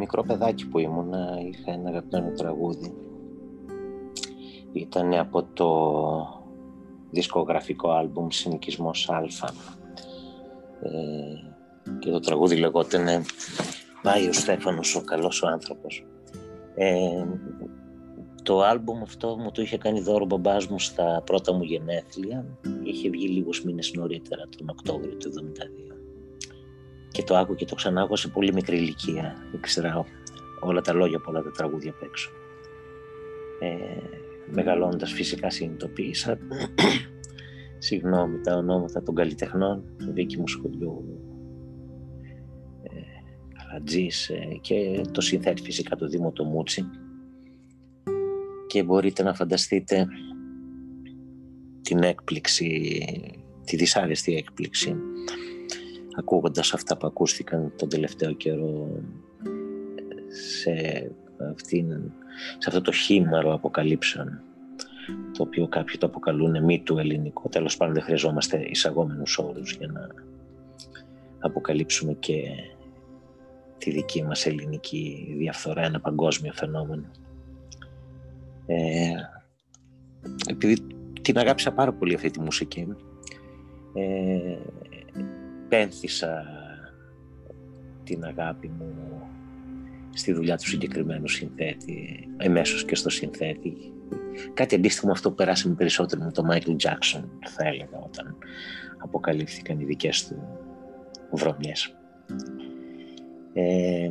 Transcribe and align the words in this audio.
μικρό 0.00 0.22
παιδάκι 0.22 0.68
που 0.68 0.78
ήμουνα 0.78 1.38
είχα 1.40 1.72
ένα 1.72 1.88
αγαπημένο 1.88 2.30
τραγούδι. 2.36 2.94
Ήταν 4.72 5.14
από 5.14 5.42
το 5.42 5.70
δισκογραφικό 7.10 7.90
άλμπουμ 7.90 8.26
Συνοικισμός 8.28 9.08
Α. 9.08 9.22
Ε, 10.82 10.90
και 11.98 12.10
το 12.10 12.20
τραγούδι 12.20 12.56
λεγόταν 12.56 13.06
«Πάει 14.02 14.28
ο 14.28 14.32
Στέφανος 14.32 14.94
ο 14.94 15.04
καλός 15.04 15.42
ο 15.42 15.48
άνθρωπος». 15.48 16.06
Ε, 16.74 17.24
το 18.42 18.62
άλμπουμ 18.62 19.02
αυτό 19.02 19.36
μου 19.38 19.50
το 19.50 19.62
είχε 19.62 19.78
κάνει 19.78 20.00
δώρο 20.00 20.22
ο 20.22 20.26
μπαμπάς 20.26 20.66
μου 20.66 20.78
στα 20.78 21.22
πρώτα 21.26 21.52
μου 21.52 21.62
γενέθλια. 21.62 22.46
Είχε 22.82 23.10
βγει 23.10 23.28
λίγους 23.28 23.64
μήνες 23.64 23.92
νωρίτερα, 23.94 24.42
τον 24.56 24.68
Οκτώβριο 24.68 25.16
του 25.16 25.30
1972. 25.30 25.89
Και 27.10 27.22
το 27.22 27.36
άκου 27.36 27.54
και 27.54 27.64
το 27.64 27.74
ξανά 27.74 28.08
σε 28.12 28.28
πολύ 28.28 28.52
μικρή 28.52 28.76
ηλικία. 28.76 29.36
Ήξερα 29.54 30.04
όλα 30.60 30.80
τα 30.80 30.92
λόγια 30.92 31.16
από 31.16 31.30
όλα 31.30 31.42
τα 31.42 31.50
τραγούδια 31.50 31.90
απ' 31.90 32.02
έξω. 32.02 32.30
Ε, 33.60 34.20
μεγαλώντας 34.52 35.12
φυσικά 35.12 35.50
συνειδητοποίησα 35.50 36.38
συγγνώμη 37.78 38.40
τα 38.40 38.56
ονόματα 38.56 39.02
των 39.02 39.14
καλλιτεχνών 39.14 39.84
του 39.98 40.12
Βίκη 40.12 40.38
Μουσχολιού 40.38 41.04
ε, 42.82 42.88
Καλατζής 43.58 44.28
ε, 44.28 44.58
και 44.60 45.00
το 45.12 45.20
συνθέτη 45.20 45.62
φυσικά 45.62 45.96
το 45.96 46.08
Δήμο 46.08 46.32
το 46.32 46.44
Μούτσι 46.44 46.84
και 48.66 48.82
μπορείτε 48.82 49.22
να 49.22 49.34
φανταστείτε 49.34 50.06
την 51.82 52.02
έκπληξη, 52.02 52.90
τη 53.64 53.76
δυσάρεστη 53.76 54.34
έκπληξη 54.34 54.96
ακούγοντας 56.16 56.72
αυτά 56.72 56.96
που 56.96 57.06
ακούστηκαν 57.06 57.72
τον 57.76 57.88
τελευταίο 57.88 58.32
καιρό 58.32 59.02
σε, 60.28 61.10
αυτήν, 61.54 62.12
σε 62.58 62.68
αυτό 62.68 62.80
το 62.80 62.92
χήμαρο 62.92 63.54
αποκαλύψεων 63.54 64.40
το 65.32 65.42
οποίο 65.42 65.68
κάποιοι 65.68 65.98
το 65.98 66.06
αποκαλούν 66.06 66.64
μη 66.64 66.80
του 66.80 66.98
ελληνικό. 66.98 67.48
Τέλος 67.48 67.76
πάντων 67.76 67.94
δεν 67.94 68.02
χρειαζόμαστε 68.02 68.64
εισαγόμενους 68.68 69.38
όρους 69.38 69.72
για 69.72 69.86
να 69.86 70.08
αποκαλύψουμε 71.38 72.12
και 72.12 72.42
τη 73.78 73.90
δική 73.90 74.22
μας 74.22 74.46
ελληνική 74.46 75.34
διαφθορά, 75.38 75.82
ένα 75.82 76.00
παγκόσμιο 76.00 76.52
φαινόμενο. 76.52 77.10
Ε, 78.66 79.12
επειδή 80.48 80.76
την 81.22 81.38
αγάπησα 81.38 81.72
πάρα 81.72 81.92
πολύ 81.92 82.14
αυτή 82.14 82.30
τη 82.30 82.40
μουσική, 82.40 82.86
ε, 83.94 84.58
πένθησα 85.70 86.44
την 88.04 88.24
αγάπη 88.24 88.68
μου 88.68 88.94
στη 90.14 90.32
δουλειά 90.32 90.56
του 90.56 90.68
συγκεκριμένου 90.68 91.28
συνθέτη, 91.28 92.28
εμέσως 92.36 92.84
και 92.84 92.94
στο 92.94 93.10
συνθέτη. 93.10 93.76
Κάτι 94.54 94.74
αντίστοιχο 94.74 95.06
με 95.06 95.12
αυτό 95.12 95.28
που 95.28 95.34
περάσαμε 95.34 95.74
περισσότερο 95.74 96.24
με 96.24 96.32
τον 96.32 96.48
Michael 96.50 96.76
Jackson, 96.86 97.24
θα 97.48 97.66
έλεγα, 97.66 97.98
όταν 97.98 98.36
αποκαλύφθηκαν 98.98 99.80
οι 99.80 99.84
δικές 99.84 100.28
του 100.28 100.36
βρωμιές. 101.30 101.94
Ε, 103.52 104.10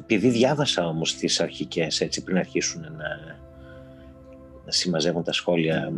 επειδή 0.00 0.28
διάβασα 0.28 0.86
όμως 0.86 1.14
τις 1.16 1.40
αρχικές, 1.40 2.00
έτσι 2.00 2.24
πριν 2.24 2.36
αρχίσουν 2.36 2.80
να, 2.80 3.38
να 4.64 4.70
συμμαζεύουν 4.70 5.22
τα 5.22 5.32
σχόλια, 5.32 5.92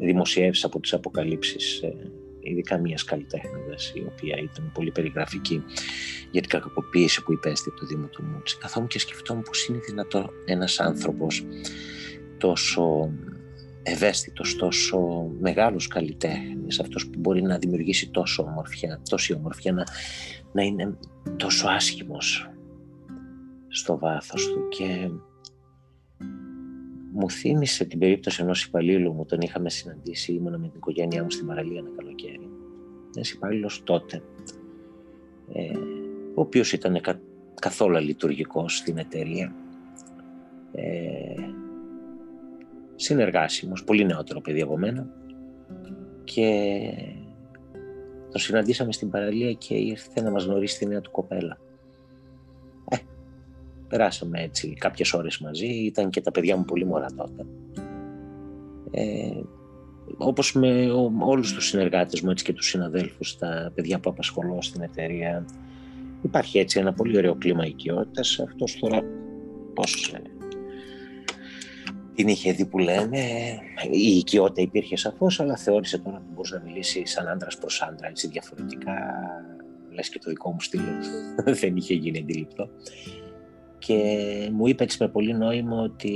ε, 0.00 0.06
δημοσιεύσεις 0.06 0.64
από 0.64 0.80
τις 0.80 0.92
αποκαλύψεις 0.92 1.80
ε, 1.82 2.10
ειδικά 2.40 2.78
μιας 2.78 3.04
καλλιτέχνηδας, 3.04 3.92
η 3.94 4.06
οποία 4.12 4.36
ήταν 4.36 4.70
πολύ 4.74 4.90
περιγραφική 4.90 5.62
για 6.30 6.40
την 6.40 6.50
κακοποίηση 6.50 7.22
που 7.22 7.32
υπέστη 7.32 7.68
από 7.68 7.80
το 7.80 7.86
Δήμο 7.86 8.06
του 8.06 8.24
Μούτσι. 8.24 8.58
Καθόμουν 8.58 8.88
και 8.88 8.98
σκεφτόμουν 8.98 9.42
πώς 9.42 9.66
είναι 9.66 9.78
δυνατό 9.78 10.30
ένας 10.44 10.80
άνθρωπος 10.80 11.44
τόσο 12.38 13.12
ευαίσθητος, 13.82 14.56
τόσο 14.56 15.30
μεγάλος 15.40 15.86
καλλιτέχνης, 15.86 16.80
αυτός 16.80 17.06
που 17.08 17.18
μπορεί 17.18 17.42
να 17.42 17.58
δημιουργήσει 17.58 18.10
τόσο 18.10 18.42
ομορφιά, 18.42 19.00
τόση 19.08 19.32
ομορφιά, 19.32 19.72
να, 19.72 19.84
να 20.52 20.62
είναι 20.62 20.98
τόσο 21.36 21.68
άσχημος 21.68 22.50
στο 23.68 23.98
βάθος 23.98 24.48
του 24.48 24.68
και 24.68 25.10
μου 27.18 27.30
θύμισε 27.30 27.84
την 27.84 27.98
περίπτωση 27.98 28.42
ενός 28.42 28.64
υπαλλήλου 28.64 29.12
μου, 29.12 29.24
τον 29.24 29.40
είχαμε 29.40 29.70
συναντήσει, 29.70 30.32
ήμουνα 30.32 30.58
με 30.58 30.68
την 30.68 30.76
οικογένειά 30.76 31.22
μου 31.22 31.30
στην 31.30 31.46
παραλία 31.46 31.78
ένα 31.78 31.90
καλοκαίρι. 31.96 32.50
Ένας 33.16 33.30
υπαλλήλο 33.30 33.70
τότε, 33.84 34.22
ε, 35.52 35.78
ο 36.34 36.40
οποίος 36.40 36.72
ήταν 36.72 37.00
κα, 37.00 37.20
καθόλου 37.60 37.98
λειτουργικός 37.98 38.76
στην 38.76 38.98
εταιρεία. 38.98 39.54
Ε, 40.72 41.34
συνεργάσιμος, 42.96 43.84
πολύ 43.84 44.04
νεότερο 44.04 44.40
παιδί 44.40 44.60
από 44.60 44.78
μένα 44.78 45.08
και 46.24 46.70
τον 48.30 48.40
συναντήσαμε 48.40 48.92
στην 48.92 49.10
παραλία 49.10 49.52
και 49.52 49.74
ήρθε 49.74 50.22
να 50.22 50.30
μας 50.30 50.44
γνωρίσει 50.44 50.78
τη 50.78 50.86
νέα 50.86 51.00
του 51.00 51.10
κοπέλα. 51.10 51.58
Περάσαμε 53.88 54.42
έτσι 54.42 54.74
κάποιες 54.78 55.12
ώρες 55.12 55.38
μαζί, 55.38 55.66
ήταν 55.66 56.10
και 56.10 56.20
τα 56.20 56.30
παιδιά 56.30 56.56
μου 56.56 56.64
πολύ 56.64 56.84
μωρά 56.84 57.06
τότε. 57.16 57.46
Ε, 58.90 59.40
όπως 60.16 60.52
με 60.52 60.90
όλους 61.20 61.52
τους 61.52 61.66
συνεργάτες 61.66 62.20
μου 62.20 62.30
έτσι 62.30 62.44
και 62.44 62.52
τους 62.52 62.66
συναδέλφους, 62.66 63.38
τα 63.38 63.72
παιδιά 63.74 64.00
που 64.00 64.10
απασχολώ 64.10 64.62
στην 64.62 64.82
εταιρεία, 64.82 65.44
υπάρχει 66.22 66.58
έτσι 66.58 66.78
ένα 66.78 66.92
πολύ 66.92 67.16
ωραίο 67.16 67.34
κλίμα 67.34 67.66
οικειότητας. 67.66 68.40
Αυτός 68.40 68.78
τώρα 68.78 69.02
πώς 69.74 70.12
ε, 70.14 70.22
την 72.14 72.28
είχε 72.28 72.52
δει 72.52 72.64
που 72.64 72.78
λένε, 72.78 73.18
η 73.90 74.16
οικειότητα 74.16 74.60
υπήρχε 74.60 74.96
σαφώς, 74.96 75.40
αλλά 75.40 75.56
θεώρησε 75.56 75.98
τώρα 75.98 76.16
ότι 76.16 76.26
μπορούσε 76.30 76.54
να 76.54 76.62
μιλήσει 76.62 77.06
σαν 77.06 77.28
άντρας 77.28 77.58
προς 77.58 77.82
άντρα, 77.82 78.08
έτσι 78.08 78.28
διαφορετικά, 78.28 78.94
λες 79.90 80.08
και 80.08 80.18
το 80.18 80.30
δικό 80.30 80.50
μου 80.50 80.60
στυλ 80.60 80.80
δεν 81.60 81.76
είχε 81.76 81.94
γίνει 81.94 82.18
αντιληπτό 82.18 82.68
και 83.78 83.94
μου 84.52 84.66
είπε 84.66 84.82
έτσι 84.82 84.96
με 85.00 85.08
πολύ 85.08 85.34
νόημα 85.34 85.82
ότι 85.82 86.12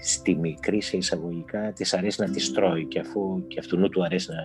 στη 0.00 0.34
μικρή 0.34 0.82
σε 0.82 0.96
εισαγωγικά 0.96 1.72
της 1.72 1.94
αρέσει 1.94 2.20
να 2.20 2.30
της 2.30 2.52
τρώει 2.52 2.84
και 2.84 2.98
αφού 2.98 3.46
και 3.46 3.58
αυτού 3.58 3.88
του 3.88 4.04
αρέσει 4.04 4.30
να 4.30 4.44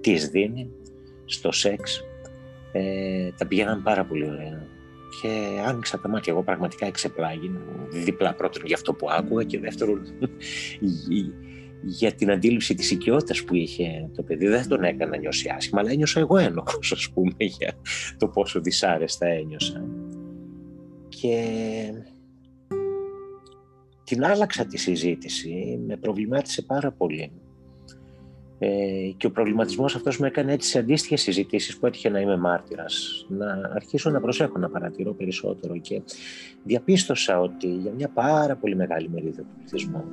της 0.00 0.28
δίνει 0.28 0.70
στο 1.24 1.52
σεξ. 1.52 2.00
Ε, 2.72 3.30
τα 3.36 3.46
πηγαίναν 3.46 3.82
πάρα 3.82 4.04
πολύ 4.04 4.24
ωραία. 4.24 4.66
Και 5.22 5.60
άνοιξα 5.66 6.00
τα 6.00 6.08
μάτια. 6.08 6.32
Εγώ 6.32 6.42
πραγματικά 6.42 6.86
εξεπλάγει. 6.86 7.50
Διπλά 7.90 8.34
πρώτον 8.34 8.62
για 8.66 8.76
αυτό 8.76 8.94
που 8.94 9.10
άκουγα 9.10 9.42
και 9.44 9.58
δεύτερον 9.58 10.00
για 11.82 12.12
την 12.12 12.30
αντίληψη 12.30 12.74
της 12.74 12.90
οικειότητας 12.90 13.44
που 13.44 13.54
είχε 13.54 14.10
το 14.16 14.22
παιδί. 14.22 14.46
Δεν 14.46 14.68
τον 14.68 14.84
έκανα 14.84 15.16
νιώσει 15.16 15.52
άσχημα 15.56 15.80
αλλά 15.80 15.90
ένιωσα 15.90 16.20
εγώ 16.20 16.36
ένοχος 16.36 16.92
ας 16.92 17.10
πούμε 17.14 17.32
για 17.38 17.72
το 18.18 18.28
πόσο 18.28 18.60
δυσάρεστα 18.60 19.26
ένιωσα 19.26 19.84
και 21.20 21.92
την 24.04 24.24
άλλαξα 24.24 24.64
τη 24.64 24.78
συζήτηση, 24.78 25.80
με 25.86 25.96
προβλημάτισε 25.96 26.62
πάρα 26.62 26.90
πολύ. 26.90 27.32
Ε, 28.58 29.10
και 29.16 29.26
ο 29.26 29.30
προβληματισμός 29.30 29.94
αυτός 29.94 30.18
μου 30.18 30.26
έκανε 30.26 30.52
έτσι 30.52 30.68
σε 30.68 30.78
αντίστοιχες 30.78 31.20
συζητήσεις 31.20 31.78
που 31.78 31.86
έτυχε 31.86 32.08
να 32.08 32.20
είμαι 32.20 32.36
μάρτυρας, 32.36 33.26
να 33.28 33.46
αρχίσω 33.74 34.10
να 34.10 34.20
προσέχω, 34.20 34.58
να 34.58 34.70
παρατηρώ 34.70 35.12
περισσότερο 35.12 35.76
και 35.78 36.02
διαπίστωσα 36.64 37.40
ότι 37.40 37.66
για 37.66 37.92
μια 37.92 38.08
πάρα 38.08 38.56
πολύ 38.56 38.76
μεγάλη 38.76 39.08
μερίδα 39.08 39.42
του 39.42 39.54
πληθυσμού 39.56 40.04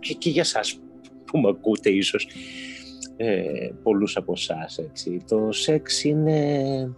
και, 0.00 0.14
και 0.14 0.30
για 0.30 0.44
σας 0.44 0.78
που 1.24 1.38
με 1.38 1.48
ακούτε 1.48 1.90
ίσως 1.90 2.28
ε, 3.16 3.70
πολλούς 3.82 4.16
από 4.16 4.32
εσάς, 4.32 4.80
το 5.28 5.52
σεξ 5.52 6.04
είναι 6.04 6.96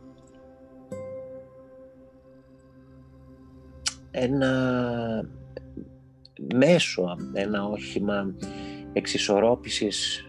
ένα 4.21 4.53
μέσο, 6.55 7.17
ένα 7.33 7.65
όχημα 7.65 8.35
εξισορρόπησης, 8.93 10.29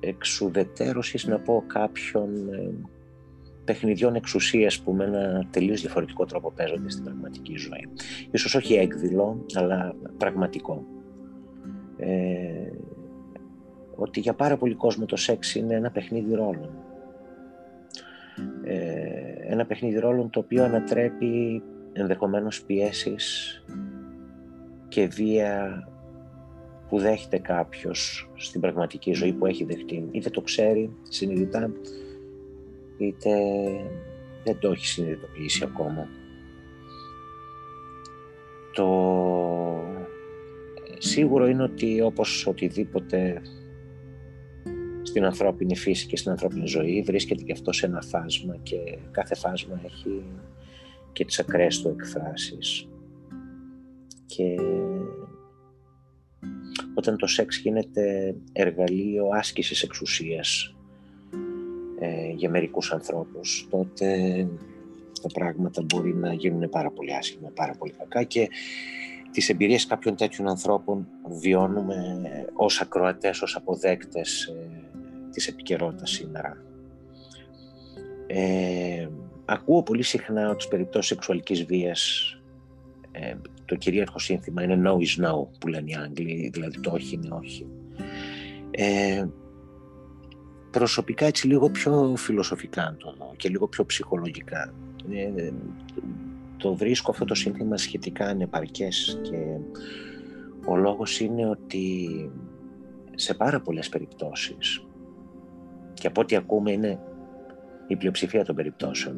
εξουδετέρωσης, 0.00 1.26
να 1.26 1.38
πω 1.38 1.64
κάποιων 1.66 2.52
ε, 2.52 2.74
παιχνιδιών 3.64 4.14
εξουσίας 4.14 4.80
που 4.80 4.92
με 4.92 5.04
ένα 5.04 5.46
τελείως 5.50 5.80
διαφορετικό 5.80 6.24
τρόπο 6.24 6.52
παίζονται 6.52 6.90
στην 6.90 7.04
πραγματική 7.04 7.56
ζωή. 7.56 7.88
Ίσως 8.30 8.54
όχι 8.54 8.74
έκδηλο, 8.74 9.46
αλλά 9.54 9.94
πραγματικό. 10.16 10.84
Ε, 11.96 12.70
ότι 13.94 14.20
για 14.20 14.34
πάρα 14.34 14.56
πολύ 14.56 14.74
κόσμο 14.74 15.06
το 15.06 15.16
σεξ 15.16 15.54
είναι 15.54 15.74
ένα 15.74 15.90
παιχνίδι 15.90 16.34
ρόλων. 16.34 16.70
Ε, 18.64 19.32
ένα 19.46 19.66
παιχνίδι 19.66 19.98
ρόλων 19.98 20.30
το 20.30 20.38
οποίο 20.38 20.64
ανατρέπει 20.64 21.62
ενδεχομένως 21.92 22.62
πιέσεις 22.62 23.56
και 24.88 25.06
βία 25.06 25.86
που 26.88 26.98
δέχεται 26.98 27.38
κάποιος 27.38 28.30
στην 28.34 28.60
πραγματική 28.60 29.12
ζωή 29.12 29.32
που 29.32 29.46
έχει 29.46 29.64
δεχτεί. 29.64 30.08
Είτε 30.10 30.30
το 30.30 30.40
ξέρει 30.40 30.96
συνειδητά, 31.08 31.72
είτε 32.98 33.30
δεν 34.44 34.58
το 34.58 34.70
έχει 34.70 34.86
συνειδητοποιήσει 34.86 35.64
ακόμα. 35.64 36.08
Το 38.72 38.88
σίγουρο 40.98 41.46
είναι 41.46 41.62
ότι 41.62 42.00
όπως 42.00 42.46
οτιδήποτε 42.46 43.42
στην 45.02 45.24
ανθρώπινη 45.24 45.76
φύση 45.76 46.06
και 46.06 46.16
στην 46.16 46.30
ανθρώπινη 46.30 46.66
ζωή 46.66 47.02
βρίσκεται 47.06 47.42
και 47.42 47.52
αυτό 47.52 47.72
σε 47.72 47.86
ένα 47.86 48.00
φάσμα 48.02 48.56
και 48.62 48.98
κάθε 49.10 49.34
φάσμα 49.34 49.80
έχει 49.84 50.24
και 51.12 51.24
τις 51.24 51.38
ακραίες 51.38 51.80
του 51.80 51.88
εκφράσεις. 51.88 52.88
Και 54.26 54.56
όταν 56.94 57.16
το 57.16 57.26
σεξ 57.26 57.58
γίνεται 57.58 58.34
εργαλείο 58.52 59.28
άσκησης 59.32 59.82
εξουσίας 59.82 60.74
ε, 61.98 62.30
για 62.36 62.50
μερικούς 62.50 62.92
ανθρώπους, 62.92 63.66
τότε 63.70 64.06
τα 65.22 65.28
πράγματα 65.32 65.82
μπορεί 65.82 66.14
να 66.14 66.32
γίνουν 66.32 66.68
πάρα 66.68 66.90
πολύ 66.90 67.14
άσχημα, 67.14 67.50
πάρα 67.54 67.74
πολύ 67.78 67.92
κακά 67.98 68.22
και 68.22 68.48
τις 69.30 69.48
εμπειρίες 69.48 69.86
κάποιων 69.86 70.16
τέτοιων 70.16 70.48
ανθρώπων 70.48 71.08
βιώνουμε 71.40 72.22
ως 72.52 72.80
ακροατές, 72.80 73.42
ως 73.42 73.56
αποδέκτες 73.56 74.44
ε, 74.44 74.70
της 75.30 75.48
επικαιρότητας 75.48 76.10
σήμερα. 76.10 76.62
Ε, 78.26 79.08
ακούω 79.44 79.82
πολύ 79.82 80.02
συχνά 80.02 80.48
ότι 80.48 80.62
στις 80.62 80.68
περιπτώσεις 80.68 81.08
σεξουαλικής 81.08 81.64
βίας 81.64 82.32
ε, 83.12 83.34
το 83.64 83.74
κυρίαρχο 83.74 84.18
σύνθημα 84.18 84.62
είναι 84.62 84.82
no 84.84 84.92
is 84.92 85.24
no 85.24 85.46
που 85.58 85.68
λένε 85.68 85.90
οι 85.90 85.94
Άγγλοι, 85.94 86.50
δηλαδή 86.52 86.80
το 86.80 86.90
όχι 86.90 87.14
είναι 87.14 87.28
όχι. 87.42 87.66
Ε, 88.70 89.26
προσωπικά 90.70 91.26
έτσι 91.26 91.46
λίγο 91.46 91.70
πιο 91.70 92.14
φιλοσοφικά 92.16 92.96
το 92.98 93.14
δω 93.18 93.32
και 93.36 93.48
λίγο 93.48 93.68
πιο 93.68 93.86
ψυχολογικά. 93.86 94.74
Ε, 95.10 95.50
το 96.56 96.74
βρίσκω 96.74 97.10
αυτό 97.10 97.24
το 97.24 97.34
σύνθημα 97.34 97.76
σχετικά 97.76 98.26
ανεπαρκές 98.26 99.20
και 99.22 99.58
ο 100.66 100.76
λόγος 100.76 101.20
είναι 101.20 101.48
ότι 101.48 102.08
σε 103.14 103.34
πάρα 103.34 103.60
πολλές 103.60 103.88
περιπτώσεις 103.88 104.84
και 105.94 106.06
από 106.06 106.20
ό,τι 106.20 106.36
ακούμε 106.36 106.72
είναι 106.72 107.00
η 107.92 107.96
πλειοψηφία 107.96 108.44
των 108.44 108.54
περιπτώσεων 108.54 109.16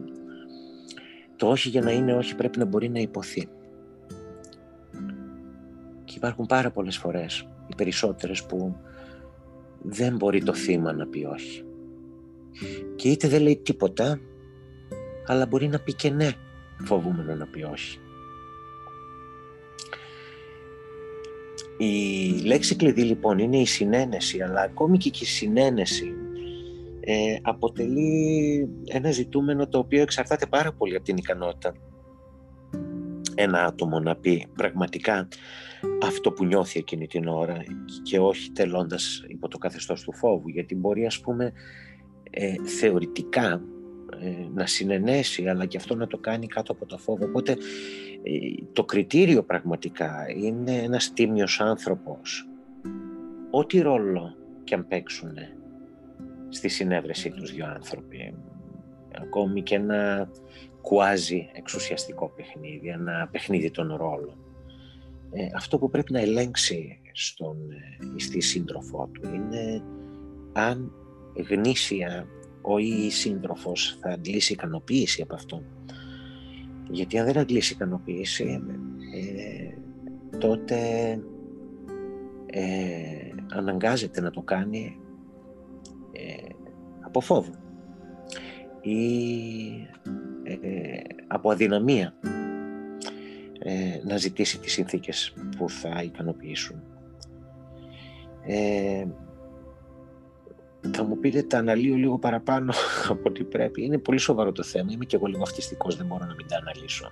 το 1.36 1.50
όχι 1.50 1.68
για 1.68 1.80
να 1.80 1.90
είναι 1.90 2.14
όχι 2.14 2.34
πρέπει 2.34 2.58
να 2.58 2.64
μπορεί 2.64 2.88
να 2.88 2.98
υποθεί. 2.98 3.48
Και 6.04 6.14
υπάρχουν 6.16 6.46
πάρα 6.46 6.70
πολλές 6.70 6.96
φορές, 6.96 7.48
οι 7.66 7.74
περισσότερες 7.76 8.44
που 8.44 8.76
δεν 9.82 10.16
μπορεί 10.16 10.42
το 10.42 10.54
θύμα 10.54 10.92
να 10.92 11.06
πει 11.06 11.24
όχι. 11.24 11.64
Και 12.96 13.08
είτε 13.08 13.28
δεν 13.28 13.42
λέει 13.42 13.56
τίποτα, 13.56 14.20
αλλά 15.26 15.46
μπορεί 15.46 15.68
να 15.68 15.78
πει 15.78 15.94
και 15.94 16.10
ναι, 16.10 16.30
φοβούμενο 16.84 17.34
να 17.34 17.46
πει 17.46 17.62
όχι. 17.62 17.98
Η 21.78 22.42
λέξη 22.44 22.76
κλειδί 22.76 23.02
λοιπόν 23.02 23.38
είναι 23.38 23.56
η 23.56 23.66
συνένεση, 23.66 24.40
αλλά 24.40 24.60
ακόμη 24.60 24.98
και 24.98 25.10
η 25.20 25.24
συνένεση 25.24 26.14
ε, 27.06 27.36
αποτελεί 27.42 28.68
ένα 28.84 29.10
ζητούμενο 29.10 29.68
το 29.68 29.78
οποίο 29.78 30.02
εξαρτάται 30.02 30.46
πάρα 30.46 30.72
πολύ 30.72 30.94
από 30.94 31.04
την 31.04 31.16
ικανότητα 31.16 31.74
ένα 33.34 33.64
άτομο 33.64 34.00
να 34.00 34.16
πει 34.16 34.46
πραγματικά 34.56 35.28
αυτό 36.02 36.32
που 36.32 36.44
νιώθει 36.44 36.78
εκείνη 36.78 37.06
την 37.06 37.28
ώρα 37.28 37.56
και 38.02 38.18
όχι 38.18 38.50
τελώντας 38.52 39.24
υπό 39.26 39.48
το 39.48 39.58
καθεστώς 39.58 40.02
του 40.02 40.12
φόβου. 40.12 40.48
Γιατί 40.48 40.74
μπορεί 40.74 41.06
ας 41.06 41.20
πούμε 41.20 41.52
ε, 42.30 42.54
θεωρητικά 42.64 43.62
ε, 44.20 44.48
να 44.54 44.66
συνενέσει 44.66 45.48
αλλά 45.48 45.66
και 45.66 45.76
αυτό 45.76 45.94
να 45.94 46.06
το 46.06 46.18
κάνει 46.18 46.46
κάτω 46.46 46.72
από 46.72 46.86
το 46.86 46.98
φόβο. 46.98 47.24
Οπότε 47.24 47.52
ε, 48.22 48.64
το 48.72 48.84
κριτήριο 48.84 49.42
πραγματικά 49.42 50.26
είναι 50.36 50.72
ένας 50.72 51.12
τίμιος 51.12 51.60
άνθρωπος. 51.60 52.48
Ό,τι 53.50 53.80
ρόλο 53.80 54.36
και 54.64 54.74
αν 54.74 54.86
παίξουν 54.88 55.34
στη 56.54 56.68
συνέβρεσή 56.68 57.30
τους 57.30 57.52
δύο 57.52 57.66
άνθρωποι 57.66 58.34
ακόμη 59.12 59.62
και 59.62 59.74
ένα 59.74 60.30
κουάζι 60.80 61.48
εξουσιαστικό 61.52 62.32
παιχνίδι, 62.36 62.88
ένα 62.88 63.28
παιχνίδι 63.30 63.70
των 63.70 63.94
ρόλων. 63.94 64.36
Ε, 65.32 65.46
αυτό 65.54 65.78
που 65.78 65.90
πρέπει 65.90 66.12
να 66.12 66.20
ελέγξει 66.20 67.00
στον, 67.12 67.56
ε, 67.70 68.20
στη 68.20 68.40
σύντροφό 68.40 69.08
του 69.12 69.34
είναι 69.34 69.82
αν 70.52 70.92
γνήσια 71.48 72.26
ο 72.62 72.78
ή 72.78 73.04
η 73.06 73.10
σύντροφος 73.10 73.98
θα 74.00 74.10
αντλήσει 74.10 74.52
ικανοποίηση 74.52 75.22
από 75.22 75.34
αυτό. 75.34 75.62
Γιατί 76.90 77.18
αν 77.18 77.26
δεν 77.26 77.38
αντλήσει 77.38 77.72
ικανοποίηση, 77.72 78.62
ε, 79.14 79.74
τότε 80.38 80.76
ε, 82.46 83.30
αναγκάζεται 83.52 84.20
να 84.20 84.30
το 84.30 84.42
κάνει 84.42 84.96
ε, 84.98 85.03
από 87.00 87.20
φόβο 87.20 87.50
ή 88.80 89.88
ε, 90.42 91.00
από 91.26 91.50
αδυναμία 91.50 92.14
ε, 93.58 94.00
να 94.04 94.16
ζητήσει 94.16 94.58
τις 94.58 94.72
συνθήκες 94.72 95.34
που 95.56 95.68
θα 95.68 96.02
ικανοποιήσουν. 96.02 96.82
Ε, 98.46 99.04
θα 100.92 101.04
μου 101.04 101.18
πείτε 101.18 101.42
τα 101.42 101.58
αναλύω 101.58 101.94
λίγο 101.94 102.18
παραπάνω 102.18 102.72
από 103.12 103.22
ό,τι 103.24 103.44
πρέπει. 103.44 103.84
Είναι 103.84 103.98
πολύ 103.98 104.18
σοβαρό 104.18 104.52
το 104.52 104.62
θέμα. 104.62 104.92
Είμαι 104.92 105.04
και 105.04 105.16
εγώ 105.16 105.26
λίγο 105.26 105.42
αυτιστικός, 105.42 105.96
δεν 105.96 106.06
μπορώ 106.06 106.26
να 106.26 106.34
μην 106.34 106.46
τα 106.46 106.56
αναλύσω. 106.56 107.10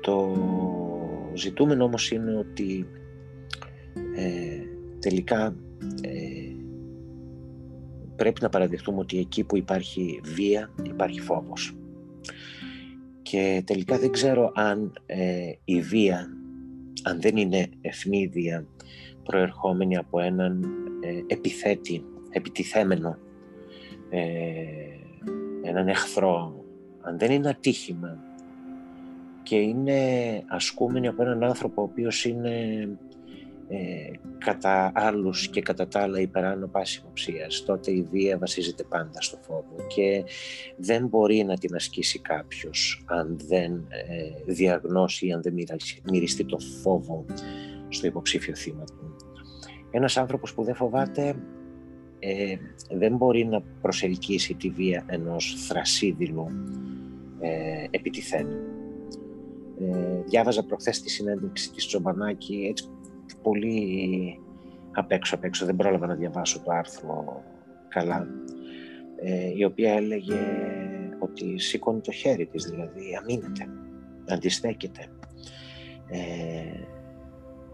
το 0.00 0.36
ζητούμενο 1.34 1.84
όμως 1.84 2.10
είναι 2.10 2.36
ότι 2.36 2.88
τελικά 4.98 5.56
πρέπει 8.16 8.42
να 8.42 8.48
παραδεχτούμε 8.48 8.98
ότι 8.98 9.18
εκεί 9.18 9.44
που 9.44 9.56
υπάρχει 9.56 10.20
βία 10.24 10.70
υπάρχει 10.82 11.20
φόβος. 11.20 11.76
Και 13.22 13.62
τελικά 13.66 13.98
δεν 13.98 14.10
ξέρω 14.10 14.52
αν 14.54 14.92
ε, 15.06 15.52
η 15.64 15.80
βία, 15.80 16.28
αν 17.02 17.20
δεν 17.20 17.36
είναι 17.36 17.66
ευνίδια 17.80 18.66
προερχόμενη 19.22 19.96
από 19.96 20.20
έναν 20.20 20.64
ε, 21.00 21.34
επιθέτη, 21.34 22.04
επιτιθέμενο, 22.30 23.18
ε, 24.10 24.20
έναν 25.62 25.88
εχθρό, 25.88 26.64
αν 27.00 27.18
δεν 27.18 27.30
είναι 27.30 27.48
ατύχημα 27.48 28.18
και 29.42 29.56
είναι 29.56 29.98
ασκούμενη 30.46 31.06
από 31.06 31.22
έναν 31.22 31.44
άνθρωπο 31.44 31.82
ο 31.82 31.84
οποίος 31.84 32.24
είναι 32.24 32.88
ε, 33.68 34.10
κατά 34.38 34.92
άλλους 34.94 35.48
και 35.48 35.60
κατά 35.60 35.88
τα 35.88 36.00
άλλα 36.00 36.20
υπεράνω 36.20 36.66
πάση 36.66 37.00
υποψίας, 37.02 37.64
τότε 37.64 37.90
η 37.90 38.02
βία 38.02 38.38
βασίζεται 38.38 38.84
πάντα 38.84 39.20
στο 39.20 39.38
φόβο 39.42 39.86
και 39.86 40.24
δεν 40.76 41.06
μπορεί 41.06 41.44
να 41.44 41.56
την 41.58 41.74
ασκήσει 41.74 42.18
κάποιος 42.18 43.04
αν 43.06 43.38
δεν 43.48 43.72
ε, 43.72 44.52
διαγνώσει 44.52 45.26
ή 45.26 45.32
αν 45.32 45.42
δεν 45.42 45.54
μοιριστεί 46.10 46.44
το 46.44 46.58
φόβο 46.58 47.24
στο 47.88 48.06
υποψήφιο 48.06 48.54
θύμα 48.54 48.84
του. 48.84 49.16
Ένας 49.90 50.16
άνθρωπος 50.16 50.54
που 50.54 50.62
δεν 50.62 50.74
φοβάται 50.74 51.36
ε, 52.18 52.56
δεν 52.90 53.16
μπορεί 53.16 53.44
να 53.44 53.62
προσελκύσει 53.80 54.54
τη 54.54 54.70
βία 54.70 55.04
ενός 55.06 55.66
θρασίδηλου 55.68 56.46
ε, 57.40 57.86
επιτιθένου. 57.90 58.56
Ε, 59.80 60.22
διάβαζα 60.26 60.64
προχθές 60.64 61.00
τη 61.00 61.10
συνέντευξη 61.10 61.72
της 61.72 61.86
Τσομπανάκη 61.86 62.66
έτσι 62.70 62.88
πολύ 63.42 64.40
απ' 64.92 65.12
έξω 65.12 65.34
απ' 65.34 65.44
έξω, 65.44 65.66
δεν 65.66 65.76
πρόλαβα 65.76 66.06
να 66.06 66.14
διαβάσω 66.14 66.60
το 66.60 66.70
άρθρο 66.72 67.42
καλά, 67.88 68.26
ε, 69.16 69.52
η 69.56 69.64
οποία 69.64 69.92
έλεγε 69.92 70.40
ότι 71.18 71.58
σήκωνε 71.58 72.00
το 72.00 72.12
χέρι 72.12 72.46
της, 72.46 72.64
δηλαδή 72.64 73.16
αμήνεται, 73.20 73.68
αντιστέκεται. 74.28 75.06
Ε, 76.08 76.80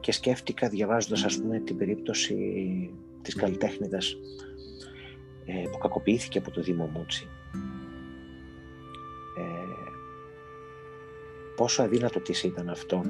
και 0.01 0.13
σκέφτηκα 0.13 0.69
διαβάζοντας 0.69 1.25
ας 1.25 1.39
πούμε 1.39 1.59
την 1.59 1.77
περίπτωση 1.77 2.37
της 3.23 3.35
καλλιτέχνητας 3.35 4.17
ε, 5.47 5.69
που 5.71 5.79
κακοποιήθηκε 5.79 6.39
από 6.39 6.51
το 6.51 6.61
Δήμο 6.61 6.91
Μούτσι 6.95 7.29
πόσο 11.63 11.83
αδύνατο 11.83 12.21
της 12.21 12.43
ήταν 12.43 12.69
αυτό 12.69 13.03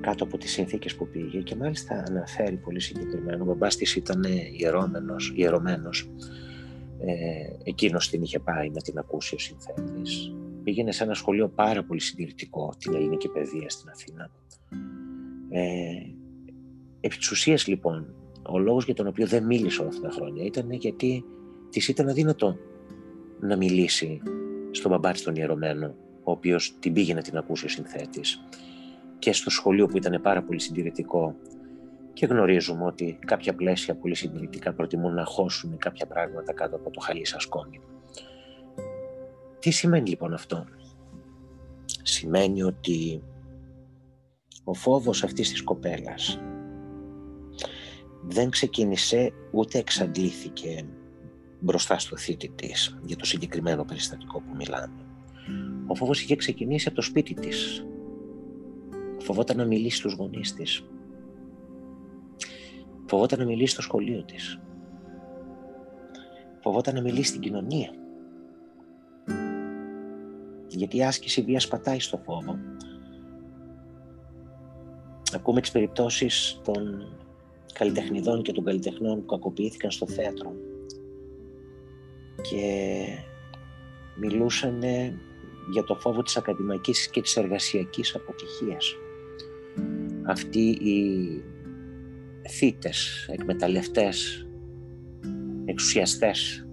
κάτω 0.00 0.24
από 0.24 0.38
τις 0.38 0.50
συνθήκες 0.50 0.94
που 0.94 1.08
πήγε 1.08 1.40
και 1.40 1.56
μάλιστα 1.56 2.04
αναφέρει 2.08 2.56
πολύ 2.56 2.80
συγκεκριμένο 2.80 3.42
ο 3.42 3.46
μπαμπάς 3.46 3.76
της 3.76 3.96
ήταν 3.96 4.24
ιερώμενος, 4.58 5.32
ιερωμένος. 5.36 6.10
Ε, 6.98 7.14
εκείνος 7.62 8.10
την 8.10 8.22
είχε 8.22 8.38
πάει 8.38 8.70
να 8.70 8.80
την 8.80 8.98
ακούσει 8.98 9.34
ο 9.34 9.38
συνθέτης. 9.38 10.34
Πήγαινε 10.62 10.92
σε 10.92 11.04
ένα 11.04 11.14
σχολείο 11.14 11.48
πάρα 11.48 11.84
πολύ 11.84 12.00
συντηρητικό 12.00 12.74
την 12.78 12.94
ελληνική 12.94 13.28
παιδεία 13.28 13.68
στην 13.68 13.90
Αθήνα. 13.90 14.30
Ε, 15.50 15.62
επί 17.00 17.16
της 17.16 17.30
ουσίας, 17.30 17.66
λοιπόν 17.66 18.14
ο 18.48 18.58
λόγος 18.58 18.84
για 18.84 18.94
τον 18.94 19.06
οποίο 19.06 19.26
δεν 19.26 19.44
μίλησε 19.44 19.80
όλα 19.80 19.88
αυτά 19.88 20.08
τα 20.08 20.10
χρόνια 20.10 20.44
ήταν 20.44 20.70
γιατί 20.70 21.24
της 21.70 21.88
ήταν 21.88 22.08
αδύνατο 22.08 22.56
να 23.40 23.56
μιλήσει 23.56 24.20
στον 24.70 24.90
μπαμπά 24.90 25.12
της 25.12 25.22
τον 25.22 25.34
ιερωμένο, 25.34 25.94
ο 26.22 26.30
οποίος 26.30 26.78
την 26.78 26.92
πήγε 26.92 27.14
να 27.14 27.22
την 27.22 27.36
ακούσει 27.36 27.64
ο 27.64 27.68
συνθέτης 27.68 28.44
και 29.18 29.32
στο 29.32 29.50
σχολείο 29.50 29.86
που 29.86 29.96
ήταν 29.96 30.20
πάρα 30.22 30.42
πολύ 30.42 30.60
συντηρητικό 30.60 31.34
και 32.12 32.26
γνωρίζουμε 32.26 32.84
ότι 32.84 33.18
κάποια 33.26 33.54
πλαίσια 33.54 33.94
πολύ 33.94 34.14
συντηρητικά 34.14 34.72
προτιμούν 34.72 35.14
να 35.14 35.24
χώσουν 35.24 35.78
κάποια 35.78 36.06
πράγματα 36.06 36.52
κάτω 36.52 36.76
από 36.76 36.90
το 36.90 37.00
χαλί 37.00 37.24
σκόνη. 37.24 37.80
Τι 39.58 39.70
σημαίνει 39.70 40.08
λοιπόν 40.08 40.32
αυτό; 40.32 40.66
Σημαίνει 42.02 42.62
ότι 42.62 43.22
ο 44.64 44.74
φόβος 44.74 45.22
αυτής 45.22 45.50
της 45.50 45.62
κοπέλας 45.62 46.40
δεν 48.22 48.50
ξεκίνησε 48.50 49.32
ούτε 49.50 49.78
εξαντλήθηκε 49.78 50.84
μπροστά 51.60 51.98
στο 51.98 52.16
θήτη 52.16 52.48
της 52.48 52.98
για 53.04 53.16
το 53.16 53.24
συγκεκριμένο 53.24 53.84
περιστατικό 53.84 54.40
που 54.40 54.56
μιλάμε. 54.56 55.01
Ο 55.92 55.94
φόβος 55.94 56.22
είχε 56.22 56.36
ξεκινήσει 56.36 56.88
από 56.88 56.96
το 56.96 57.02
σπίτι 57.02 57.34
της. 57.34 57.86
Φοβόταν 59.18 59.56
να 59.56 59.64
μιλήσει 59.64 59.96
στους 59.96 60.14
γονείς 60.14 60.54
της. 60.54 60.84
Φοβόταν 63.06 63.38
να 63.38 63.44
μιλήσει 63.44 63.72
στο 63.72 63.82
σχολείο 63.82 64.24
της. 64.24 64.60
Φοβόταν 66.60 66.94
να 66.94 67.00
μιλήσει 67.00 67.28
στην 67.28 67.40
κοινωνία. 67.40 67.90
Γιατί 70.68 70.96
η 70.96 71.04
άσκηση 71.04 71.42
βίας 71.42 71.68
πατάει 71.68 72.00
στο 72.00 72.16
φόβο. 72.16 72.58
Ακούμε 75.34 75.60
τις 75.60 75.70
περιπτώσεις 75.70 76.60
των 76.64 77.08
καλλιτεχνιδών 77.72 78.42
και 78.42 78.52
των 78.52 78.64
καλλιτεχνών 78.64 79.20
που 79.20 79.26
κακοποιήθηκαν 79.26 79.90
στο 79.90 80.06
θέατρο 80.06 80.54
και 82.50 83.04
μιλούσαν 84.16 84.82
για 85.70 85.84
το 85.84 85.94
φόβο 85.94 86.22
της 86.22 86.36
ακαδημαϊκής 86.36 87.10
και 87.10 87.20
της 87.20 87.36
εργασιακής 87.36 88.14
αποτυχίας. 88.14 88.96
Αυτοί 90.22 90.68
οι 90.68 91.42
θύτες, 92.48 93.28
εκμεταλλευτές, 93.32 94.46
εξουσιαστές, 95.64 96.66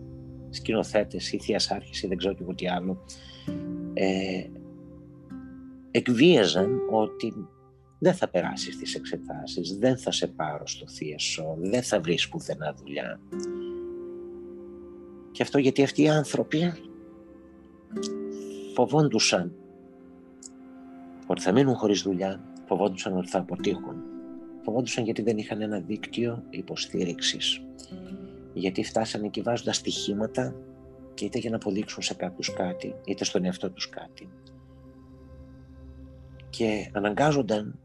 σκηνοθέτες 0.49 1.31
ή 1.31 1.39
άρχιση, 1.69 2.07
δεν 2.07 2.17
ξέρω 2.17 2.33
και 2.33 2.43
τι 2.55 2.67
άλλο, 2.67 3.05
ε, 3.93 4.43
εκβίαζαν 5.91 6.79
ότι 6.91 7.33
δεν 7.99 8.13
θα 8.13 8.29
περάσεις 8.29 8.77
τις 8.77 8.95
εξετάσεις, 8.95 9.77
δεν 9.77 9.97
θα 9.97 10.11
σε 10.11 10.27
πάρω 10.27 10.67
στο 10.67 10.87
θείασο, 10.87 11.57
δεν 11.59 11.83
θα 11.83 12.01
βρεις 12.01 12.29
πουθενά 12.29 12.73
δουλειά. 12.77 13.19
Και 15.31 15.43
αυτό 15.43 15.57
γιατί 15.57 15.83
αυτοί 15.83 16.01
οι 16.01 16.09
άνθρωποι 16.09 16.73
φοβόντουσαν 18.79 19.53
ότι 21.27 21.41
θα 21.41 21.51
μείνουν 21.51 21.75
χωρίς 21.75 22.01
δουλειά, 22.01 22.41
φοβόντουσαν 22.65 23.17
ότι 23.17 23.29
θα 23.29 23.39
αποτύχουν. 23.39 23.95
Φοβόντουσαν 24.61 25.03
γιατί 25.03 25.21
δεν 25.21 25.37
είχαν 25.37 25.61
ένα 25.61 25.79
δίκτυο 25.79 26.43
υποστήριξης. 26.49 27.61
Γιατί 28.53 28.83
φτάσανε 28.83 29.27
και 29.27 29.41
βάζοντας 29.41 29.75
στοιχήματα 29.75 30.55
είτε 31.21 31.39
για 31.39 31.49
να 31.49 31.55
αποδείξουν 31.55 32.03
σε 32.03 32.13
κάποιους 32.13 32.53
κάτι, 32.53 32.95
είτε 33.05 33.23
στον 33.23 33.45
εαυτό 33.45 33.71
τους 33.71 33.89
κάτι. 33.89 34.29
Και 36.49 36.91
αναγκάζονταν 36.93 37.79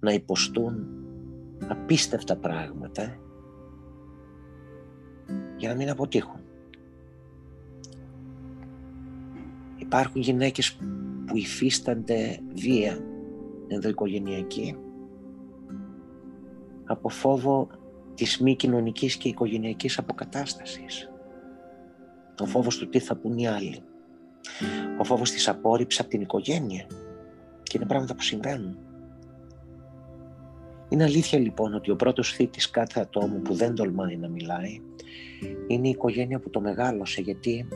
να 0.00 0.12
υποστούν 0.12 0.86
απίστευτα 1.68 2.36
πράγματα 2.36 3.18
για 5.56 5.68
να 5.68 5.74
μην 5.74 5.90
αποτύχουν. 5.90 6.40
Υπάρχουν 9.92 10.20
γυναίκες 10.20 10.72
που 11.26 11.36
υφίστανται 11.36 12.38
βία 12.54 12.98
ενδοοικογενειακή 13.66 14.76
από 16.84 17.08
φόβο 17.08 17.68
της 18.14 18.38
μη 18.38 18.56
κοινωνικής 18.56 19.16
και 19.16 19.28
οικογενειακής 19.28 19.98
αποκατάστασης. 19.98 21.10
Ο 22.40 22.46
φόβος 22.46 22.78
του 22.78 22.88
τι 22.88 22.98
θα 22.98 23.16
πούν 23.16 23.38
οι 23.38 23.48
άλλοι. 23.48 23.80
Ο 24.98 25.04
φόβος 25.04 25.30
της 25.30 25.48
απόρριψης 25.48 26.00
από 26.00 26.08
την 26.08 26.20
οικογένεια. 26.20 26.86
Και 27.62 27.76
είναι 27.76 27.86
πράγματα 27.86 28.14
που 28.14 28.22
συμβαίνουν. 28.22 28.78
Είναι 30.88 31.04
αλήθεια 31.04 31.38
λοιπόν 31.38 31.74
ότι 31.74 31.90
ο 31.90 31.96
πρώτος 31.96 32.32
θήτης 32.32 32.70
κάθε 32.70 33.00
ατόμου 33.00 33.40
που 33.40 33.54
δεν 33.54 33.74
τολμάει 33.74 34.16
να 34.16 34.28
μιλάει 34.28 34.80
είναι 35.66 35.86
η 35.86 35.90
οικογένεια 35.90 36.38
που 36.38 36.50
το 36.50 36.60
μεγάλωσε 36.60 37.20
γιατί 37.20 37.66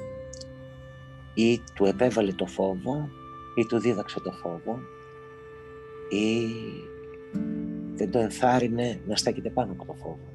ή 1.38 1.60
του 1.74 1.84
επέβαλε 1.84 2.32
το 2.32 2.46
φόβο 2.46 3.08
ή 3.54 3.66
του 3.66 3.78
δίδαξε 3.78 4.20
το 4.20 4.32
φόβο 4.32 4.78
ή 6.08 6.46
δεν 7.94 8.10
το 8.10 8.18
ενθάρρυνε 8.18 9.00
να 9.06 9.16
στέκεται 9.16 9.50
πάνω 9.50 9.72
από 9.72 9.86
το 9.86 9.92
φόβο. 9.92 10.28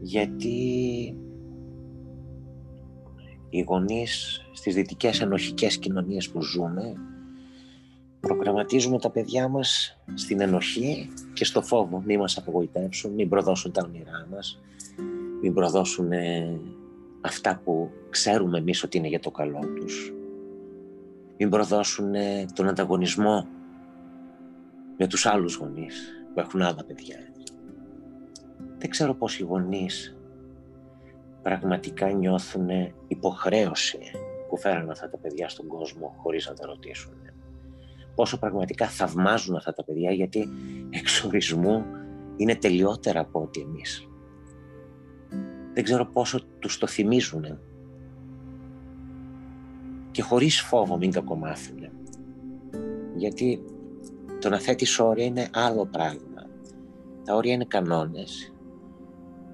Γιατί 0.00 0.56
οι 3.48 3.60
γονείς 3.60 4.40
στις 4.52 4.74
δυτικές 4.74 5.20
ενοχικές 5.20 5.78
κοινωνίες 5.78 6.28
που 6.28 6.42
ζούμε 6.42 6.94
προγραμματίζουμε 8.20 8.98
τα 8.98 9.10
παιδιά 9.10 9.48
μας 9.48 9.98
στην 10.14 10.40
ενοχή 10.40 11.08
και 11.32 11.44
στο 11.44 11.62
φόβο. 11.62 12.02
Μην 12.06 12.18
μας 12.18 12.36
απογοητεύσουν, 12.36 13.12
μην 13.12 13.28
προδώσουν 13.28 13.72
τα 13.72 13.82
όνειρά 13.86 14.26
μας, 14.30 14.60
μην 15.42 15.54
προδώσουν 15.54 16.10
αυτά 17.22 17.60
που 17.64 17.90
ξέρουμε 18.10 18.58
εμείς 18.58 18.82
ότι 18.82 18.98
είναι 18.98 19.08
για 19.08 19.20
το 19.20 19.30
καλό 19.30 19.60
τους. 19.74 20.12
Μην 21.36 21.50
προδώσουν 21.50 22.12
τον 22.54 22.68
ανταγωνισμό 22.68 23.46
με 24.96 25.06
τους 25.06 25.26
άλλους 25.26 25.54
γονείς 25.54 26.12
που 26.34 26.40
έχουν 26.40 26.62
άλλα 26.62 26.84
παιδιά. 26.84 27.16
Δεν 28.78 28.90
ξέρω 28.90 29.14
πώς 29.14 29.38
οι 29.38 29.42
γονείς 29.42 30.16
πραγματικά 31.42 32.10
νιώθουν 32.10 32.68
υποχρέωση 33.08 33.98
που 34.48 34.58
φέραν 34.58 34.90
αυτά 34.90 35.10
τα 35.10 35.18
παιδιά 35.18 35.48
στον 35.48 35.66
κόσμο 35.66 36.14
χωρίς 36.16 36.46
να 36.48 36.54
τα 36.54 36.66
ρωτήσουν. 36.66 37.12
Πόσο 38.14 38.38
πραγματικά 38.38 38.86
θαυμάζουν 38.86 39.56
αυτά 39.56 39.72
τα 39.72 39.84
παιδιά 39.84 40.10
γιατί 40.12 40.48
εξορισμού 40.90 41.84
είναι 42.36 42.54
τελειότερα 42.54 43.20
από 43.20 43.40
ό,τι 43.40 43.60
εμείς. 43.60 44.06
Δεν 45.74 45.84
ξέρω 45.84 46.06
πόσο 46.06 46.40
τους 46.58 46.78
το 46.78 46.86
θυμίζουν 46.86 47.58
και 50.10 50.22
χωρίς 50.22 50.60
φόβο 50.60 50.96
μην 50.96 51.10
κακομάθουν. 51.10 51.88
Γιατί 53.16 53.64
το 54.40 54.48
να 54.48 54.58
θέτεις 54.58 54.98
όρια 54.98 55.24
είναι 55.24 55.48
άλλο 55.52 55.86
πράγμα. 55.86 56.46
Τα 57.24 57.34
όρια 57.34 57.52
είναι 57.52 57.64
κανόνες 57.64 58.54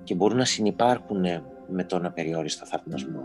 και 0.04 0.14
μπορούν 0.14 0.36
να 0.36 0.44
συνεπάρχουν 0.44 1.24
με 1.68 1.84
τον 1.84 2.06
απεριόριστο 2.06 2.66
θαυμασμό 2.66 3.22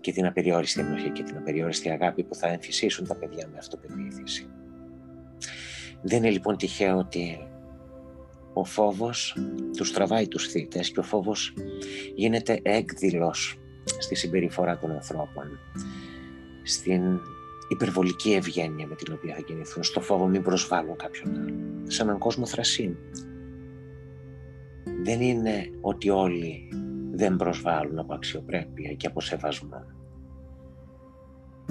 και 0.00 0.12
την 0.12 0.26
απεριόριστη 0.26 0.80
ενοχή 0.80 1.10
και 1.10 1.22
την 1.22 1.36
απεριόριστη 1.36 1.90
αγάπη 1.90 2.22
που 2.22 2.34
θα 2.34 2.48
εμφυσίσουν 2.48 3.06
τα 3.06 3.14
παιδιά 3.14 3.48
με 3.52 3.58
αυτοπεποίθηση. 3.58 4.46
Δεν 6.02 6.18
είναι 6.18 6.30
λοιπόν 6.30 6.56
τυχαίο 6.56 6.96
ότι 6.96 7.48
ο 8.54 8.64
φόβος 8.64 9.36
τους 9.76 9.92
τραβάει 9.92 10.28
τους 10.28 10.46
θύτες 10.46 10.90
και 10.90 11.00
ο 11.00 11.02
φόβος 11.02 11.54
γίνεται 12.14 12.60
έκδηλος 12.62 13.58
στη 13.98 14.14
συμπεριφορά 14.14 14.78
των 14.78 14.90
ανθρώπων, 14.90 15.58
στην 16.62 17.20
υπερβολική 17.68 18.32
ευγένεια 18.32 18.86
με 18.86 18.94
την 18.94 19.12
οποία 19.12 19.34
θα 19.34 19.40
κινηθούν, 19.40 19.84
στο 19.84 20.00
φόβο 20.00 20.26
μην 20.26 20.42
προσβάλλουν 20.42 20.96
κάποιον 20.96 21.36
άλλο, 21.36 21.54
σε 21.86 22.02
έναν 22.02 22.18
κόσμο 22.18 22.46
θρασίν. 22.46 22.96
Δεν 25.02 25.20
είναι 25.20 25.70
ότι 25.80 26.10
όλοι 26.10 26.68
δεν 27.12 27.36
προσβάλλουν 27.36 27.98
από 27.98 28.14
αξιοπρέπεια 28.14 28.92
και 28.92 29.06
από 29.06 29.20
σεβασμό. 29.20 29.84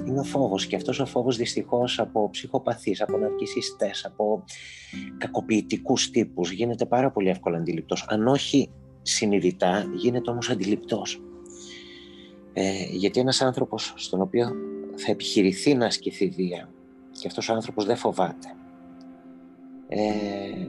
Είναι 0.06 0.20
ο 0.20 0.24
φόβος 0.24 0.66
και 0.66 0.76
αυτός 0.76 1.00
ο 1.00 1.06
φόβος 1.06 1.36
δυστυχώς 1.36 1.98
από 1.98 2.30
ψυχοπαθείς, 2.30 3.02
από 3.02 3.18
ναρκισιστές, 3.18 4.04
από 4.04 4.44
κακοποιητικούς 5.18 6.10
τύπους 6.10 6.50
γίνεται 6.50 6.86
πάρα 6.86 7.10
πολύ 7.10 7.28
εύκολα 7.28 7.56
αντιληπτός. 7.56 8.06
Αν 8.08 8.26
όχι 8.26 8.70
συνειδητά, 9.02 9.90
γίνεται 9.94 10.30
όμως 10.30 10.50
αντιληπτός. 10.50 11.22
Ε, 12.52 12.84
γιατί 12.90 13.20
ένας 13.20 13.40
άνθρωπος 13.42 13.92
στον 13.96 14.20
οποίο 14.20 14.52
θα 14.96 15.10
επιχειρηθεί 15.10 15.74
να 15.74 15.86
ασκηθεί 15.86 16.28
βία 16.28 16.70
και 17.10 17.26
αυτός 17.26 17.48
ο 17.48 17.52
άνθρωπος 17.54 17.84
δεν 17.84 17.96
φοβάται, 17.96 18.48
ε, 19.88 20.68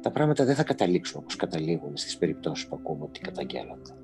τα 0.00 0.10
πράγματα 0.10 0.44
δεν 0.44 0.54
θα 0.54 0.62
καταλήξουν 0.62 1.20
όπως 1.22 1.36
καταλήγουν 1.36 1.96
στις 1.96 2.16
περιπτώσεις 2.16 2.66
που 2.66 2.76
ακούμε 2.80 3.04
ότι 3.04 3.20
καταγγέλλονται. 3.20 3.94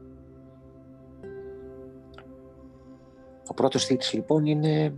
Ο 3.51 3.55
πρώτος 3.55 3.85
θήτης 3.85 4.13
λοιπόν 4.13 4.47
είναι 4.47 4.95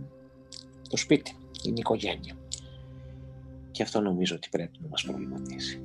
το 0.89 0.97
σπίτι, 0.97 1.35
είναι 1.63 1.75
η 1.77 1.79
οικογένεια. 1.79 2.37
Και 3.71 3.83
αυτό 3.83 4.01
νομίζω 4.01 4.35
ότι 4.35 4.47
πρέπει 4.51 4.77
να 4.81 4.87
μας 4.87 5.03
προβληματίσει. 5.03 5.81